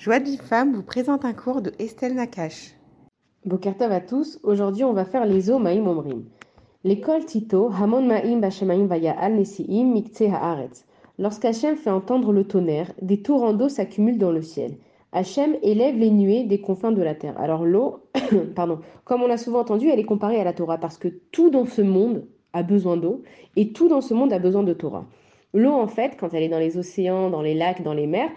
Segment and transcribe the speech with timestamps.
[0.00, 0.40] Joie de vie
[0.72, 2.72] vous présente un cours de Estelle Nakache.
[3.44, 6.24] Bokertov à tous, aujourd'hui on va faire les eaux Maïm Omrim.
[6.84, 10.86] L'école Tito, Hamon Maïm Bashemaim Al Nesiim Mikte Haaretz.
[11.18, 14.78] Lorsqu'Hachem fait entendre le tonnerre, des torrents d'eau s'accumulent dans le ciel.
[15.12, 17.38] Hachem élève les nuées des confins de la terre.
[17.38, 17.98] Alors l'eau,
[18.56, 21.50] pardon, comme on l'a souvent entendu, elle est comparée à la Torah parce que tout
[21.50, 23.22] dans ce monde a besoin d'eau
[23.54, 25.04] et tout dans ce monde a besoin de Torah.
[25.52, 28.30] L'eau, en fait, quand elle est dans les océans, dans les lacs, dans les mers,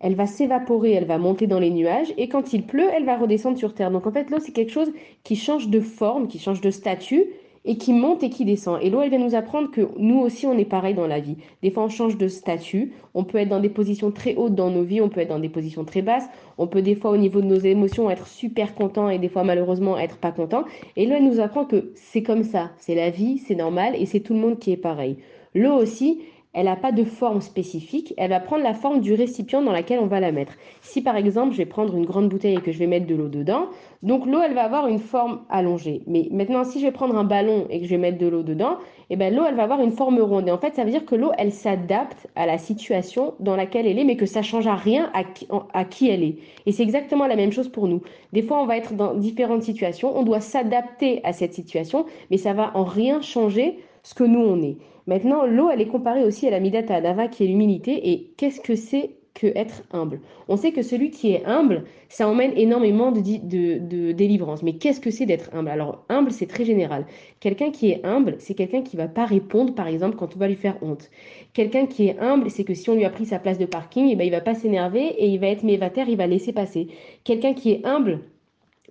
[0.00, 3.16] elle va s'évaporer, elle va monter dans les nuages, et quand il pleut, elle va
[3.16, 3.90] redescendre sur Terre.
[3.90, 4.92] Donc en fait, l'eau, c'est quelque chose
[5.24, 7.24] qui change de forme, qui change de statut,
[7.64, 8.78] et qui monte et qui descend.
[8.82, 11.36] Et l'eau, elle vient nous apprendre que nous aussi, on est pareil dans la vie.
[11.62, 14.70] Des fois, on change de statut, on peut être dans des positions très hautes dans
[14.70, 17.18] nos vies, on peut être dans des positions très basses, on peut des fois, au
[17.18, 20.64] niveau de nos émotions, être super content, et des fois, malheureusement, être pas content.
[20.96, 24.06] Et l'eau, elle nous apprend que c'est comme ça, c'est la vie, c'est normal, et
[24.06, 25.18] c'est tout le monde qui est pareil.
[25.54, 26.20] L'eau aussi,
[26.54, 29.98] elle n'a pas de forme spécifique, elle va prendre la forme du récipient dans lequel
[30.00, 30.54] on va la mettre.
[30.80, 33.14] Si par exemple je vais prendre une grande bouteille et que je vais mettre de
[33.14, 33.66] l'eau dedans,
[34.02, 36.02] donc l'eau elle va avoir une forme allongée.
[36.06, 38.42] Mais maintenant si je vais prendre un ballon et que je vais mettre de l'eau
[38.42, 38.78] dedans,
[39.10, 40.48] eh ben l'eau elle va avoir une forme ronde.
[40.48, 43.86] Et en fait ça veut dire que l'eau elle s'adapte à la situation dans laquelle
[43.86, 46.36] elle est, mais que ça change à rien à qui, à qui elle est.
[46.64, 48.02] Et c'est exactement la même chose pour nous.
[48.32, 52.38] Des fois on va être dans différentes situations, on doit s'adapter à cette situation, mais
[52.38, 53.78] ça va en rien changer
[54.08, 54.78] ce que nous on est.
[55.06, 58.10] Maintenant, l'eau, elle est comparée aussi à la midata adava qui est l'humilité.
[58.10, 60.22] Et qu'est-ce que c'est que être humble?
[60.48, 64.62] On sait que celui qui est humble, ça emmène énormément de, délivrance.
[64.62, 65.68] Mais qu'est-ce que c'est d'être humble?
[65.68, 67.04] Alors, humble, c'est très général.
[67.40, 70.48] Quelqu'un qui est humble, c'est quelqu'un qui va pas répondre, par exemple, quand on va
[70.48, 71.10] lui faire honte.
[71.52, 74.08] Quelqu'un qui est humble, c'est que si on lui a pris sa place de parking,
[74.10, 76.88] eh ben, il va pas s'énerver et il va être mévataire, il va laisser passer.
[77.24, 78.20] Quelqu'un qui est humble,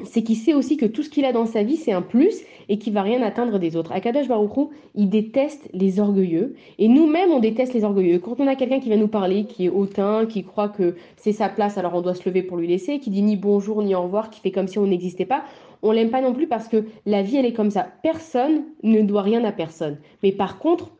[0.06, 2.42] c'est qu'il sait aussi que tout ce qu'il a dans sa vie, c'est un plus
[2.70, 3.92] et qu'il va rien atteindre des autres.
[3.92, 8.20] Akadash Baruchou, il déteste les orgueilleux et nous-mêmes, on déteste les orgueilleux.
[8.20, 11.32] Quand on a quelqu'un qui vient nous parler, qui est hautain, qui croit que c'est
[11.32, 13.96] sa place, alors on doit se lever pour lui laisser, qui dit ni bonjour ni
[13.96, 15.44] au revoir, qui fait comme si on n'existait pas,
[15.82, 17.88] on l'aime pas non plus parce que la vie, elle est comme ça.
[18.04, 19.98] Personne ne doit rien à personne.
[20.24, 20.92] Mais par contre,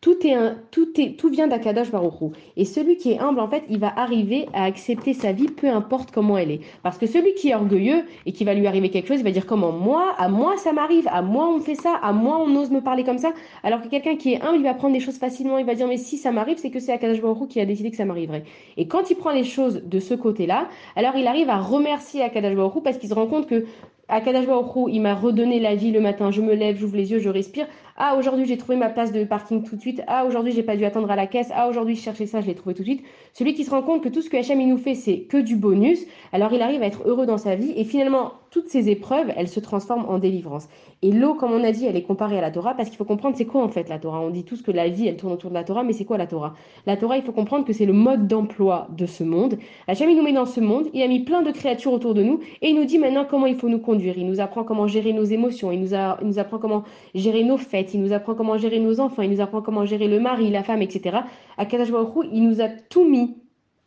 [0.00, 2.32] tout, est un, tout, est, tout vient d'Akadash Baruchou.
[2.56, 5.68] Et celui qui est humble, en fait, il va arriver à accepter sa vie, peu
[5.68, 6.60] importe comment elle est.
[6.82, 9.30] Parce que celui qui est orgueilleux et qui va lui arriver quelque chose, il va
[9.30, 12.56] dire comment moi, à moi ça m'arrive, à moi on fait ça, à moi on
[12.56, 13.32] ose me parler comme ça.
[13.62, 15.86] Alors que quelqu'un qui est humble, il va prendre les choses facilement, il va dire
[15.86, 18.44] mais si ça m'arrive, c'est que c'est Akadash Baruchou qui a décidé que ça m'arriverait.
[18.78, 22.54] Et quand il prend les choses de ce côté-là, alors il arrive à remercier Akadash
[22.54, 23.66] Baruchou parce qu'il se rend compte que
[24.10, 27.20] Akadash Baruchou, il m'a redonné la vie le matin, je me lève, j'ouvre les yeux,
[27.20, 27.66] je respire.
[28.02, 30.02] Ah, aujourd'hui, j'ai trouvé ma place de parking tout de suite.
[30.06, 31.50] Ah, aujourd'hui, j'ai pas dû attendre à la caisse.
[31.54, 33.04] Ah, aujourd'hui, je cherchais ça, je l'ai trouvé tout de suite.
[33.34, 35.54] Celui qui se rend compte que tout ce que il nous fait, c'est que du
[35.54, 39.32] bonus, alors il arrive à être heureux dans sa vie et finalement, toutes ces épreuves,
[39.36, 40.68] elles se transforment en délivrance.
[41.02, 43.04] Et l'eau, comme on a dit, elle est comparée à la Torah parce qu'il faut
[43.04, 44.20] comprendre c'est quoi en fait la Torah.
[44.20, 46.18] On dit tous que la vie, elle tourne autour de la Torah, mais c'est quoi
[46.18, 46.54] la Torah?
[46.86, 49.58] La Torah, il faut comprendre que c'est le mode d'emploi de ce monde.
[49.86, 52.22] Hachem, il nous met dans ce monde, il a mis plein de créatures autour de
[52.22, 54.18] nous et il nous dit maintenant comment il faut nous conduire.
[54.18, 56.82] Il nous apprend comment gérer nos émotions, il nous, a, il nous apprend comment
[57.14, 60.08] gérer nos fêtes, il nous apprend comment gérer nos enfants, il nous apprend comment gérer
[60.08, 61.18] le mari, la femme, etc.
[61.56, 61.88] À Kadash
[62.32, 63.36] il nous a tout mis,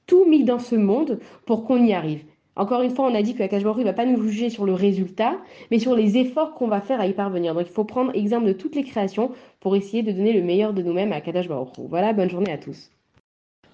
[0.08, 2.24] tout mis dans ce monde pour qu'on y arrive.
[2.56, 4.66] Encore une fois, on a dit que la il ne va pas nous juger sur
[4.66, 5.38] le résultat,
[5.72, 7.56] mais sur les efforts qu'on va faire à y parvenir.
[7.56, 10.74] Donc il faut prendre exemple de toutes les créations pour essayer de donner le meilleur
[10.74, 12.92] de nous-mêmes à Kadash Voilà, bonne journée à tous.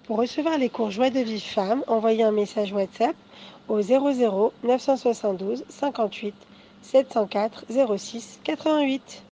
[0.04, 3.14] Pour recevoir les cours Joie de vie femme, envoyez un message WhatsApp
[3.68, 6.34] au 00 972 58
[6.82, 7.66] 704
[7.96, 9.22] 06 88.